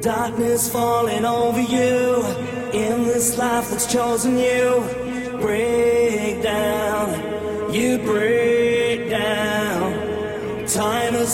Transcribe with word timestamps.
Darkness 0.00 0.72
falling 0.72 1.24
over 1.24 1.60
you 1.60 2.24
in 2.72 3.04
this 3.04 3.36
life 3.36 3.70
that's 3.70 3.92
chosen 3.92 4.38
you. 4.38 4.82
Break 5.40 6.42
down, 6.42 7.74
you 7.74 7.98
break 7.98 8.37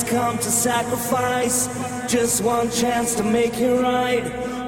come 0.07 0.39
to 0.39 0.51
sacrifice 0.51 1.69
just 2.11 2.43
one 2.43 2.71
chance 2.71 3.15
to 3.15 3.23
make 3.23 3.59
it 3.59 3.81
right. 3.81 4.25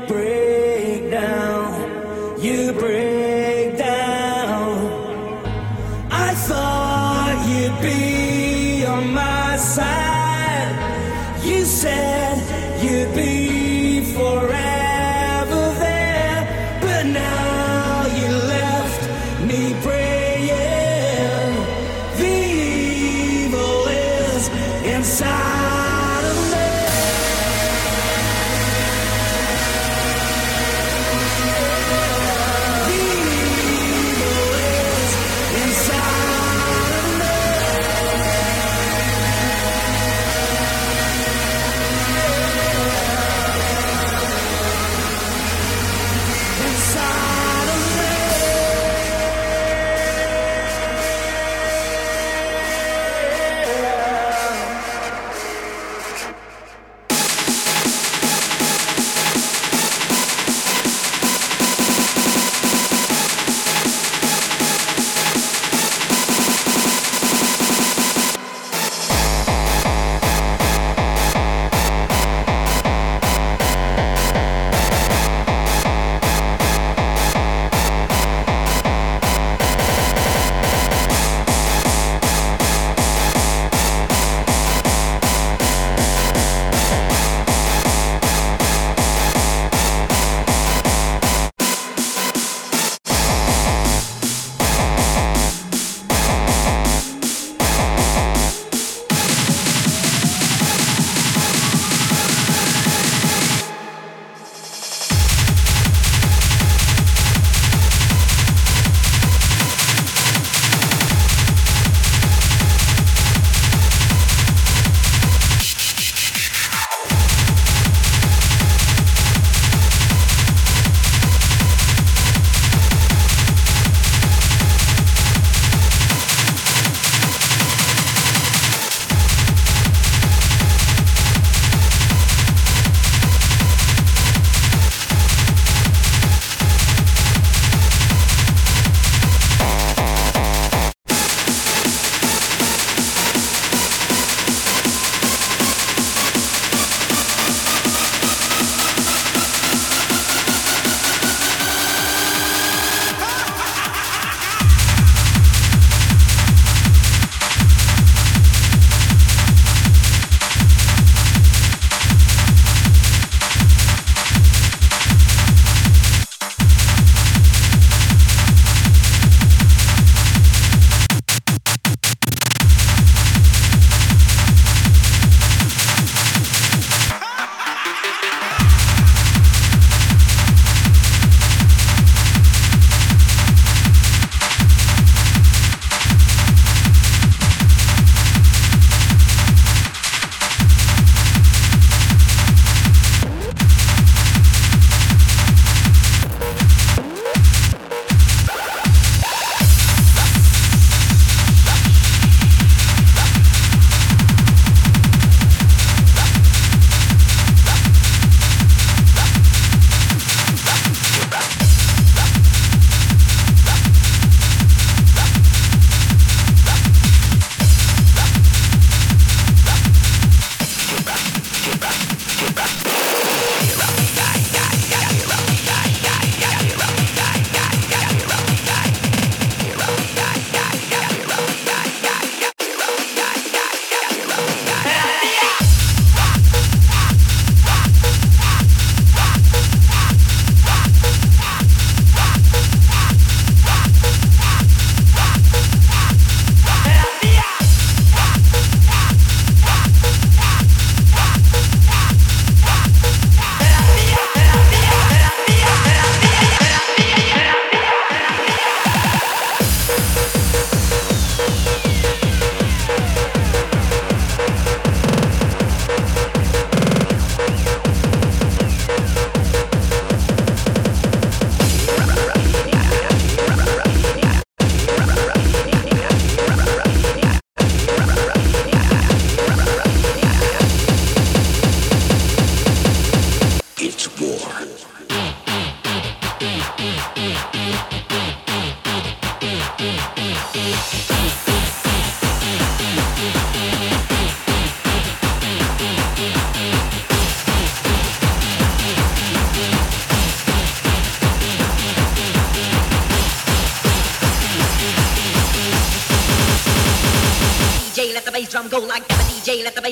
Break 0.09 1.11
down, 1.11 2.41
you 2.41 2.73
break 2.73 3.16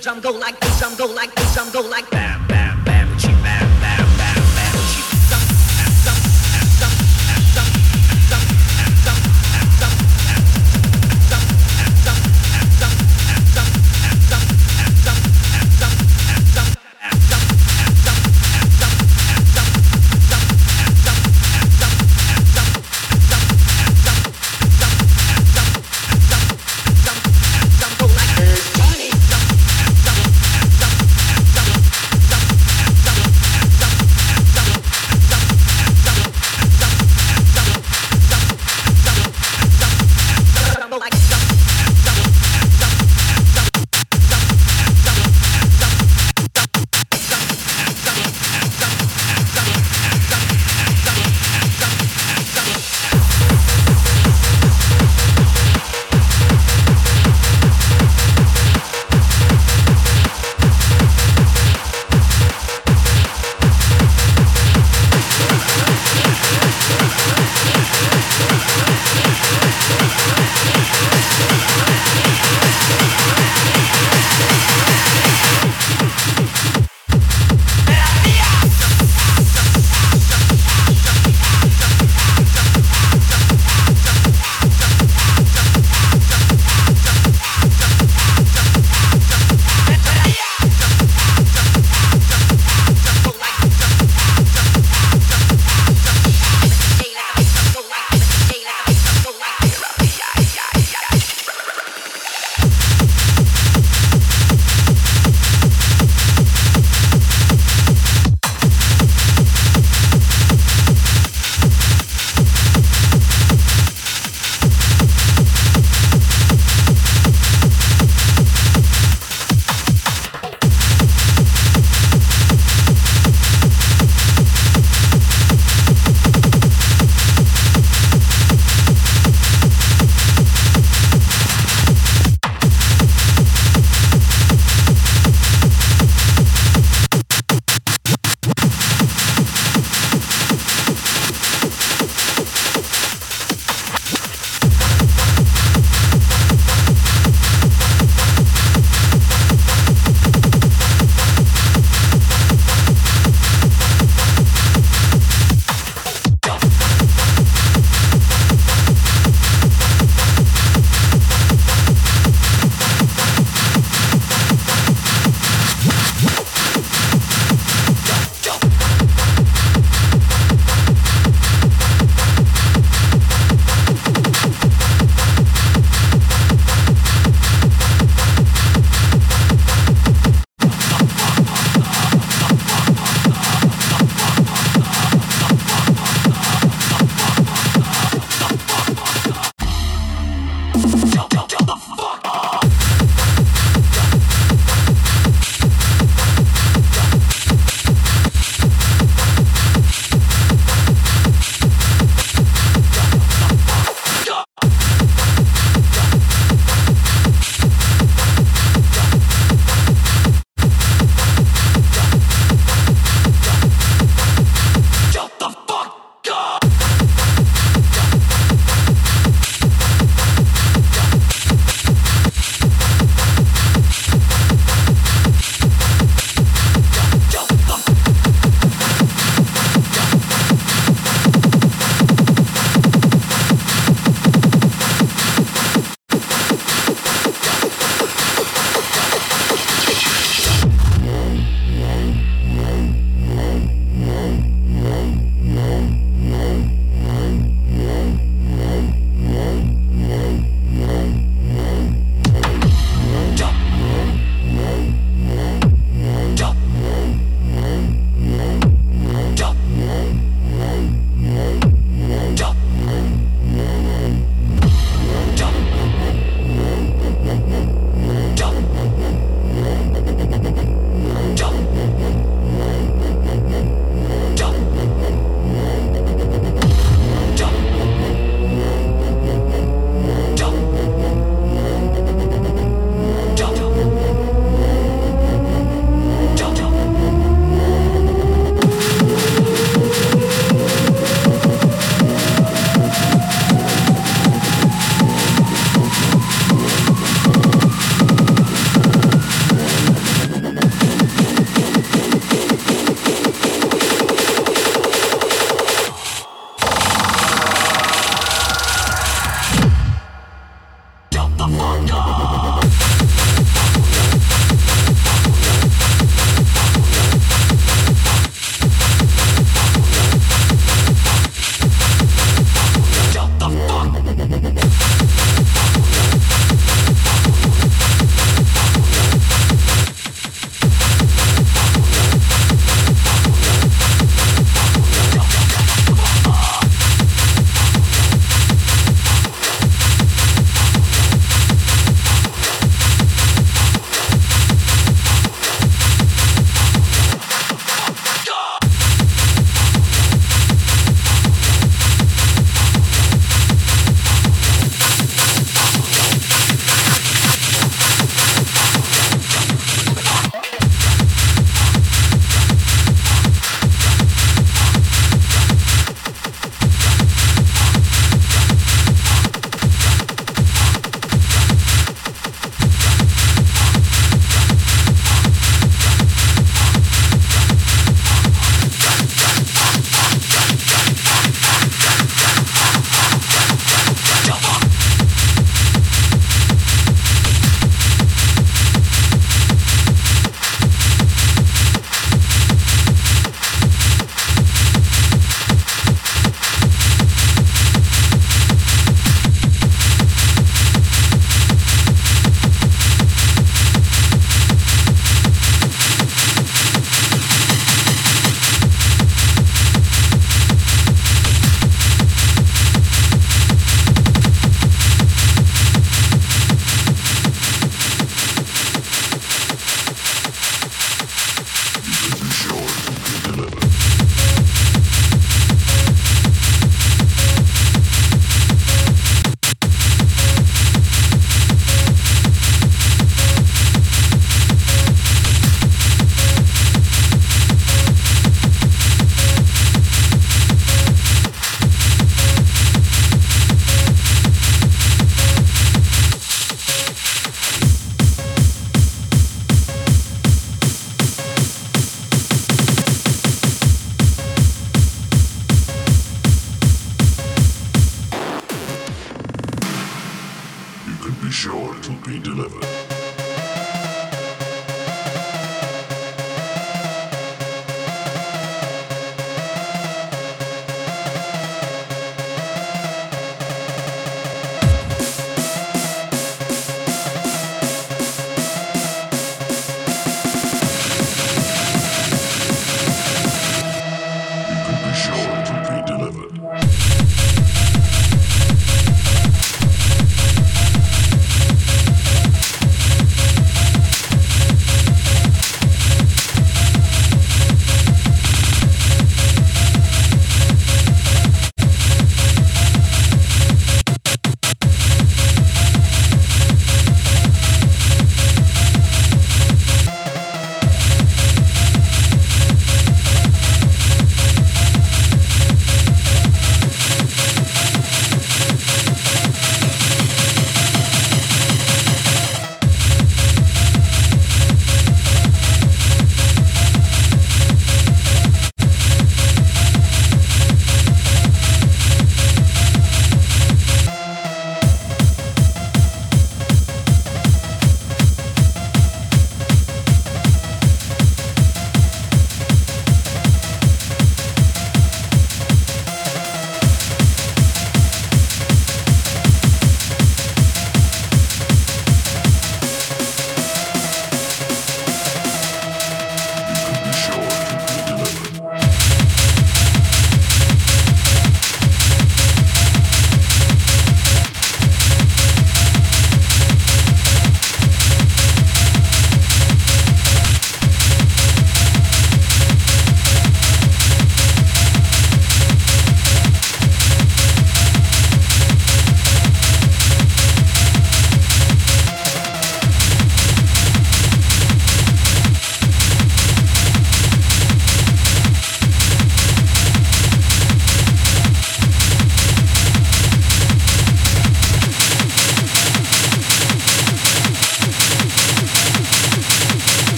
drum 0.00 0.20
go 0.20 0.37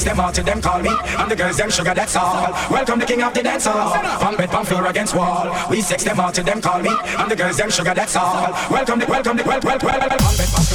vex 0.00 0.16
them 0.16 0.24
all 0.24 0.32
to 0.32 0.42
them 0.42 0.60
call 0.60 0.80
me. 0.80 0.90
And 1.18 1.30
the 1.30 1.36
girls 1.36 1.56
them 1.56 1.70
sugar, 1.70 1.94
that's 1.94 2.16
all. 2.16 2.52
Welcome 2.70 2.98
the 2.98 3.06
king 3.06 3.22
of 3.22 3.34
the 3.34 3.42
dance 3.42 3.66
hall. 3.66 3.92
From 4.18 4.36
bed, 4.36 4.50
from 4.50 4.64
floor 4.64 4.86
against 4.86 5.14
wall. 5.14 5.54
We 5.70 5.80
sex 5.82 6.04
them 6.04 6.20
all 6.20 6.32
till 6.32 6.44
them 6.44 6.60
call 6.60 6.80
me. 6.80 6.90
And 7.18 7.30
the 7.30 7.36
girls 7.36 7.56
them 7.56 7.70
sugar, 7.70 7.94
that's 7.94 8.16
all. 8.16 8.52
Welcome 8.70 8.98
the 8.98 9.06
welcome 9.06 9.36
the 9.36 9.44
welcome 9.44 9.68
welcome 9.68 9.88
welcome. 9.90 10.69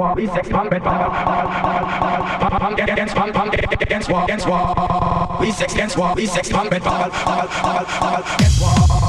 war, 0.00 0.16
wie 0.16 0.26
sechs 0.26 0.48
Punk 0.48 0.70
mit 0.70 0.82
Punk, 0.82 0.98
Punk, 2.58 2.76
Dance, 2.76 3.14
Punk, 3.14 3.32
Punk, 3.32 3.88
Dance 3.88 4.10
war, 4.10 4.26
Dance 4.26 4.48
war, 4.48 5.38
wie 5.40 5.50
sechs 5.52 5.74
Dance 5.74 5.98
war, 5.98 6.16
wie 6.16 6.26
sechs 6.26 6.50
Punk 6.50 6.70
mit 6.70 6.82
Punk, 6.82 7.12
Dance 8.38 8.60
war. 8.60 8.99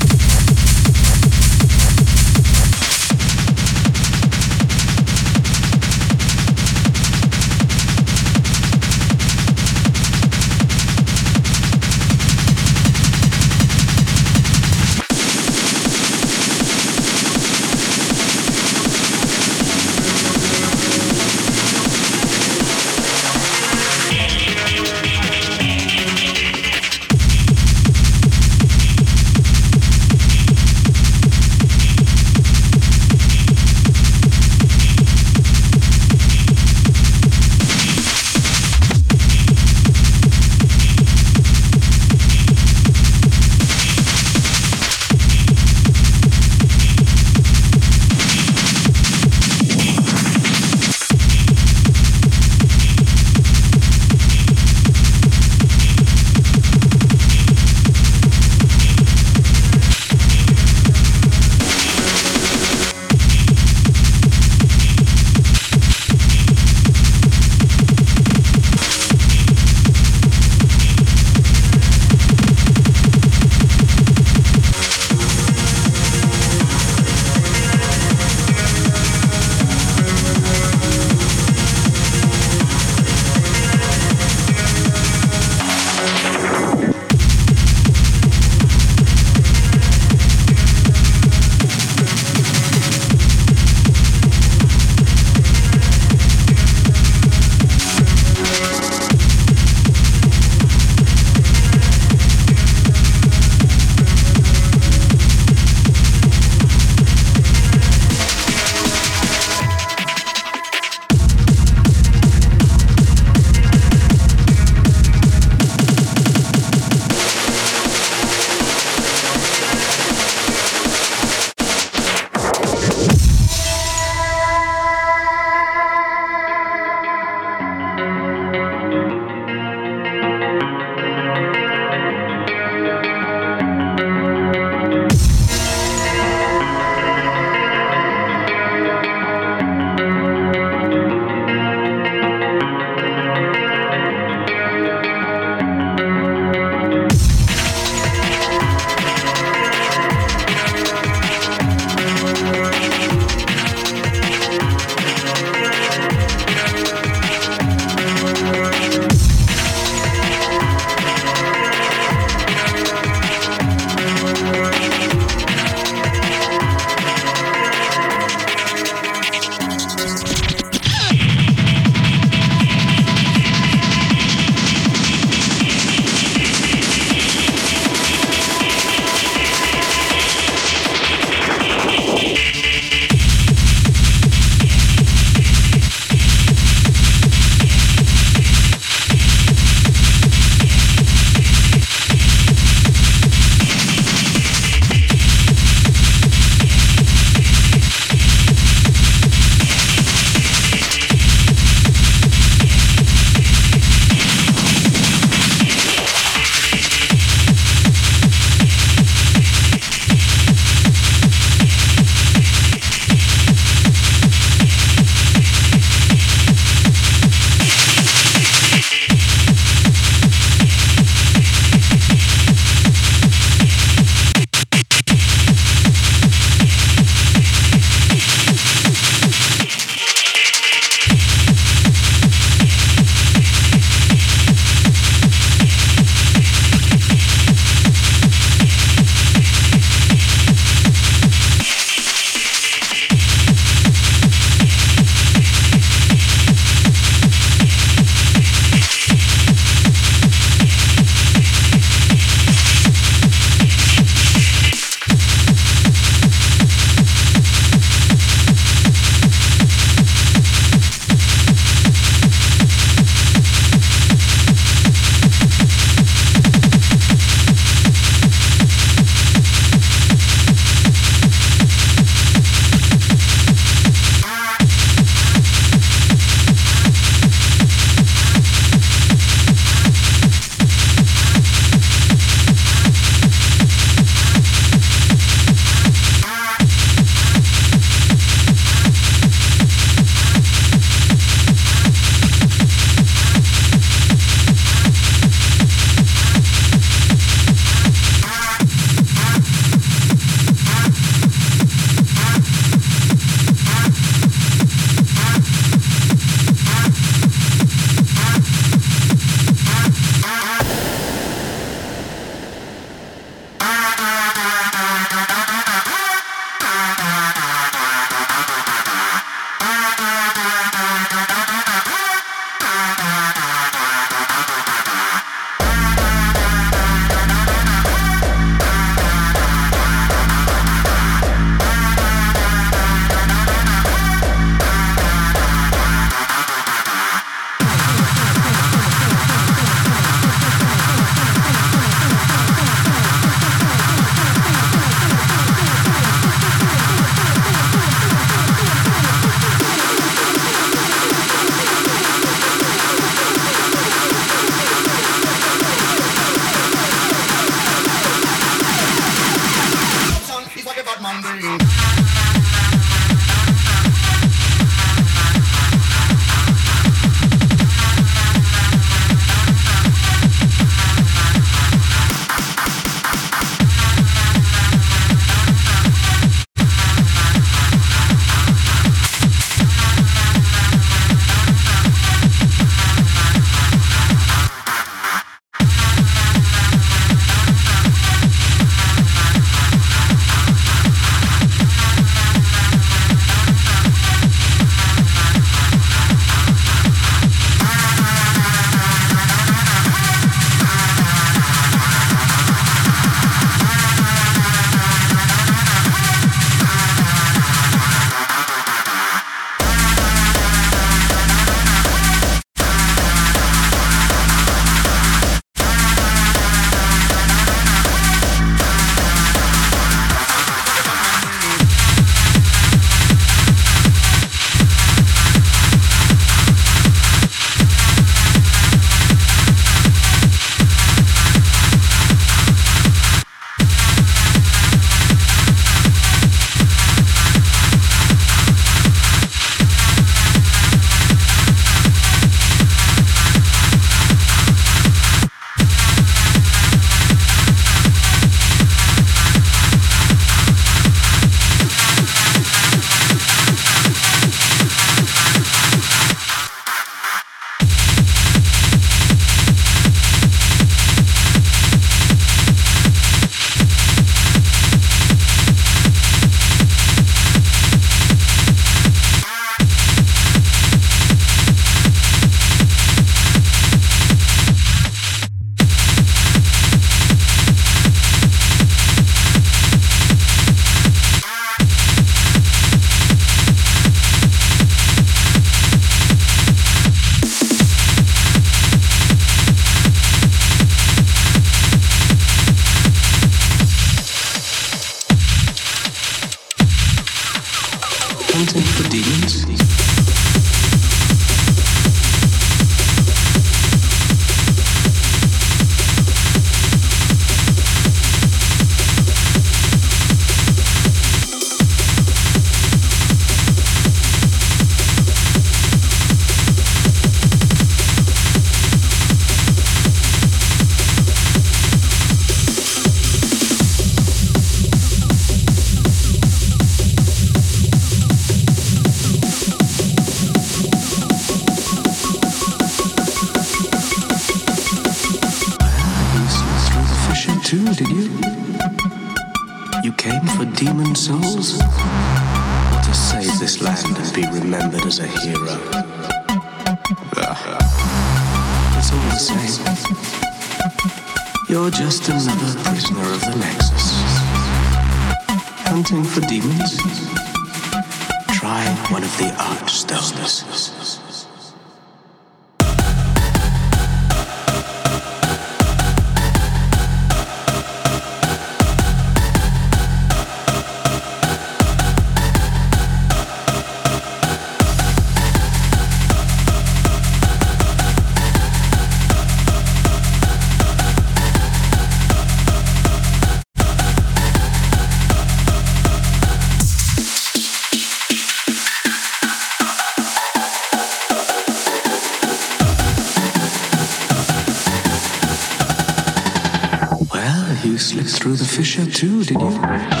Fisher 598.51 598.85
too, 598.85 599.23
did 599.23 599.39
you? 599.39 600.00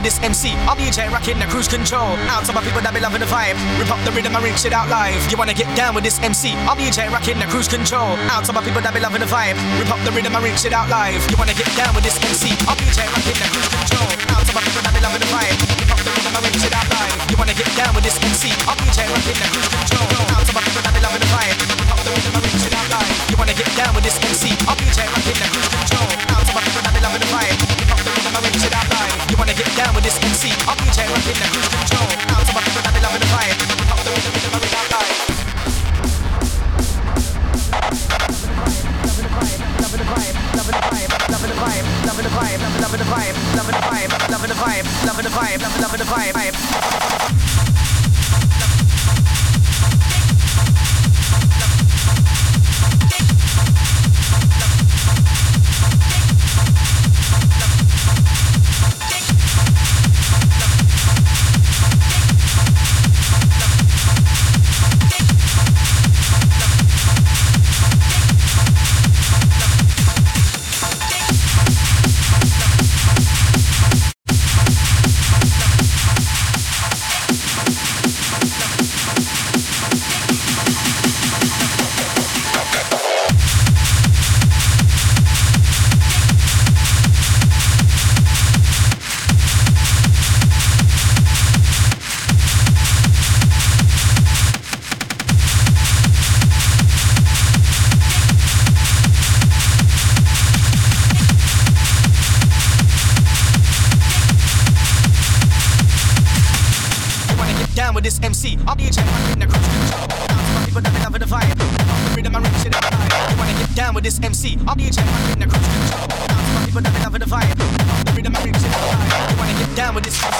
With 0.00 0.08
this 0.08 0.20
MC. 0.24 0.56
I'm 0.64 0.80
DJ 0.80 1.12
rocking 1.12 1.36
the 1.36 1.44
cruise 1.44 1.68
control. 1.68 2.16
Out 2.32 2.48
to 2.48 2.52
my 2.56 2.64
people 2.64 2.80
that 2.80 2.96
be 2.96 3.04
loving 3.04 3.20
the 3.20 3.28
vibe. 3.28 3.60
Rip 3.76 3.92
up 3.92 4.00
the 4.08 4.12
rhythm 4.16 4.32
and 4.32 4.40
reach 4.40 4.64
it 4.64 4.72
out 4.72 4.88
live. 4.88 5.20
You 5.28 5.36
wanna 5.36 5.52
get 5.52 5.68
down 5.76 5.92
with 5.92 6.04
this 6.08 6.16
MC? 6.24 6.56
I'm 6.64 6.80
DJ 6.80 7.04
rocking 7.12 7.36
the 7.36 7.44
cruise 7.44 7.68
control. 7.68 8.16
Out 8.32 8.48
to 8.48 8.52
my 8.56 8.64
people 8.64 8.80
that 8.80 8.96
be 8.96 9.00
loving 9.00 9.20
the 9.20 9.28
vibe. 9.28 9.60
Rip 9.76 9.92
up 9.92 10.00
the 10.00 10.12
rhythm 10.16 10.32
and 10.32 10.40
reach 10.40 10.64
it 10.64 10.72
out 10.72 10.88
live. 10.88 11.20
You 11.28 11.36
wanna 11.36 11.52
get 11.52 11.68
down 11.76 11.92
with 11.92 12.04
this 12.04 12.16
MC? 12.16 12.48
I'm 12.64 12.80
DJ 12.80 13.04
rocking 13.12 13.36
the 13.36 13.48
cruise 13.52 13.68
control. 13.68 14.08
Out 14.32 14.44
to 14.48 14.52
my 14.56 14.62
people 14.64 14.80
that 14.80 14.92
be 14.96 15.00
loving 15.04 15.20
the 15.20 15.28
vibe. 15.28 15.56
Rip 15.68 15.92
up 15.92 16.00
the 16.00 16.12
rhythm 16.16 16.32
and 16.32 16.44
reach 16.48 16.64
it 16.64 16.72
out 16.72 16.88
live. 16.88 17.12
You 17.28 17.36
wanna 17.36 17.56
get 17.60 17.70
down 17.76 17.92
with 17.92 18.04
this 18.08 18.16
MC? 18.24 18.48
I'm 18.64 18.80
DJ 18.80 19.04
rocking 19.04 19.36
the 19.36 19.48
cruise 19.52 19.68
control. 19.68 20.08
Out 20.32 20.44
to 20.48 20.52
my 20.56 20.64
people 20.64 20.80
that 20.80 20.92
be 20.96 21.00
loving 21.04 21.20
the 21.20 21.28
vibe. 21.28 21.56
Rip 21.76 21.92
up 21.92 22.00
the 22.00 22.10
rhythm 22.16 22.32
and 22.40 22.44
reach 22.48 22.64
it 22.64 22.72
out 22.72 22.88
live. 22.88 23.16
You 23.28 23.36
wanna 23.36 23.52
get 23.52 23.68
down 23.76 23.92
with 23.92 24.04
this 24.08 24.16
MC? 24.16 24.48
I'm 24.64 24.80
DJ 24.80 25.04
rocking 25.12 25.36
the 25.36 25.48
cruise 25.52 25.70
control. 25.76 26.08
Out 26.32 26.44
to 26.48 26.52
my 26.56 26.69
loving 43.56 43.76
the 43.76 43.84
vibe, 43.84 44.24
loving 44.32 44.48
the 44.48 44.54
vibe, 44.54 45.06
loving 45.06 45.24
the 45.24 45.30
vibe, 45.30 45.62
loving 45.82 45.98
the 45.98 46.04
vibe, 46.04 46.69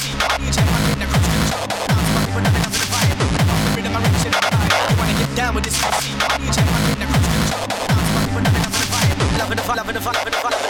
Loving 0.00 0.16
the 0.16 0.22
vibe, 8.92 9.18
loving 9.38 9.56
the 9.56 9.62
vibe, 9.62 9.76
loving 9.76 9.94
the 9.94 10.00
vibe, 10.00 10.14
loving 10.14 10.32
the 10.32 10.38
vibe. 10.38 10.69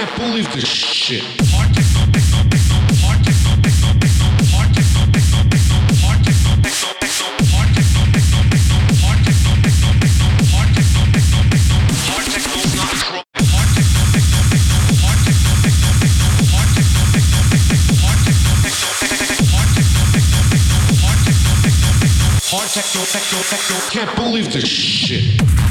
can't 0.00 0.16
believe 0.16 0.50
this 0.54 0.66
shit. 0.66 1.22
Can't 23.90 24.14
believe 24.14 24.52
this 24.52 24.66
shit. 24.68 25.69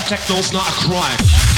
Hard 0.00 0.20
techno's 0.20 0.50
not 0.52 0.66
a 0.66 0.72
crime. 0.72 1.49